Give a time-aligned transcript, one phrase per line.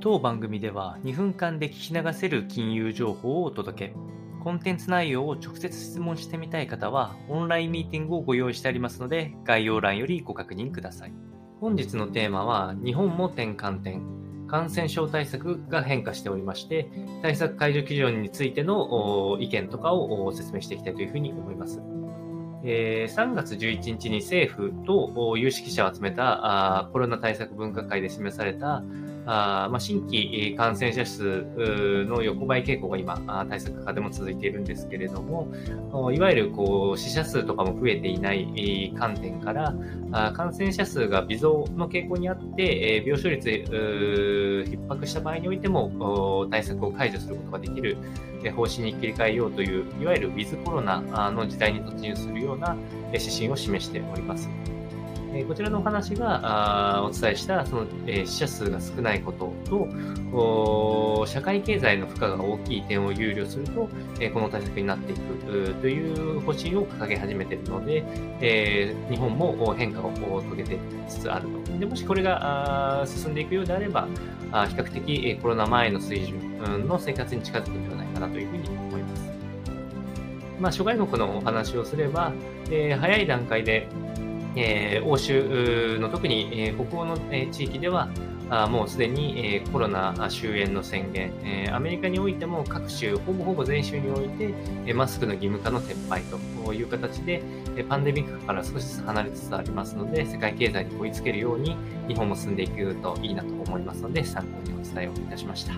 [0.00, 3.94] 当番組では2分間で聞き流せる金融情報をお届け。
[4.44, 11.12] コンテンツ内容を直接質問してみたい方は、オンラインミーティングをご用意してありますので、概要欄よりご確認ください。
[11.60, 14.02] 本日のテーマは、日本も転換点。
[14.46, 16.88] 感染症対策が変化しておりまして、
[17.20, 21.82] 対策解除基準についての意見とかを説明していきたいというふうに思います。
[22.64, 28.82] え、3月11日に政府と有識者を集めたコロナ対策分科会で示された
[29.30, 31.44] あまあ、新規感染者数
[32.06, 35.52] の横ばい傾向が今、対策下でも続いているんですけれども、
[36.12, 39.74] いわゆるこう死者数とかも増えていない観点から、
[40.32, 43.48] 感染者数が微増の傾向にあって、病床率
[44.66, 47.98] 逼迫した場合においても対策を解除することができる
[48.56, 52.74] 方針に切り替えようという、いわゆるウィズコロナの時代に突入するような
[53.12, 54.48] 指針を示しております。
[55.34, 63.88] えこちらのお話がお伝えしたその、え死者数が少ないことと社会経済の負荷が大きい点を憂慮すると、
[64.20, 68.04] えこの対策になっていくという方針を掲げ始めているので、
[68.40, 71.78] え日本も変化を遂げてつつあると。
[71.78, 74.08] でもしこれが進んでいくようであれば、
[74.50, 79.28] 比較的コロナ前の水準の生活に近づくのではないかなというふうに思います。
[80.60, 82.32] まあ、諸外国のお話をすれば、
[82.70, 83.86] え、早い段階で
[84.60, 88.08] え、欧州の特に、えー、北欧の、え、地域では、
[88.50, 94.54] あもうすでに、え、コロナ終焉の宣言、え、アメリカにおいても各州、ほぼほぼ全州において、
[94.86, 96.22] え、マスクの義務化の撤廃
[96.64, 97.42] という形で、
[97.76, 101.76] え、パンデミックから少しずつ離れつつありますので、世界経済に追いつけるように
[102.08, 105.74] 日本も進んでいくといいなと思いますので、参考にお伝えをいたしました。